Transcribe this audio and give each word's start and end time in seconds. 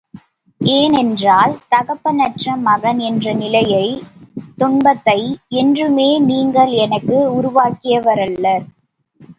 ஏனென்றால் 0.61 1.53
தகப்பனற்ற 1.71 2.55
மகன் 2.61 3.01
என்ற 3.09 3.33
நிலையை, 3.33 3.85
துன்பத்தை, 4.57 5.19
என்றுமே 5.61 6.09
நீங்கள் 6.27 6.73
எனக்கு 6.85 7.17
உருவாக்கியவரல்லர்! 7.37 8.67